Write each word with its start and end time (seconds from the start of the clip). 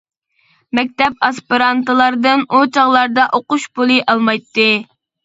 مەكتەپ 0.77 1.19
ئاسپىرانتلاردىن 1.27 2.45
ئۇ 2.47 2.61
چاغلاردا 2.79 3.27
ئوقۇش 3.39 3.69
پۇلى 3.81 3.99
ئالمايتتى. 4.07 4.67